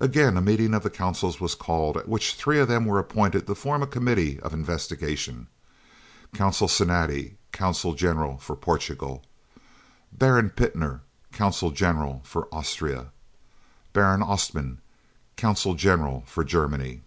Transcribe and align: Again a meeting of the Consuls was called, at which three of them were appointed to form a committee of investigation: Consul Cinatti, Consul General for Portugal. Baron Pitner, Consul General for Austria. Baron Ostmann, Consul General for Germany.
Again 0.00 0.36
a 0.36 0.42
meeting 0.42 0.74
of 0.74 0.82
the 0.82 0.90
Consuls 0.90 1.40
was 1.40 1.54
called, 1.54 1.96
at 1.96 2.06
which 2.10 2.34
three 2.34 2.58
of 2.58 2.68
them 2.68 2.84
were 2.84 2.98
appointed 2.98 3.46
to 3.46 3.54
form 3.54 3.82
a 3.82 3.86
committee 3.86 4.38
of 4.40 4.52
investigation: 4.52 5.46
Consul 6.34 6.68
Cinatti, 6.68 7.36
Consul 7.52 7.94
General 7.94 8.36
for 8.36 8.54
Portugal. 8.54 9.24
Baron 10.12 10.50
Pitner, 10.50 11.00
Consul 11.32 11.70
General 11.70 12.20
for 12.22 12.48
Austria. 12.54 13.10
Baron 13.94 14.20
Ostmann, 14.22 14.76
Consul 15.38 15.72
General 15.74 16.22
for 16.26 16.44
Germany. 16.44 17.00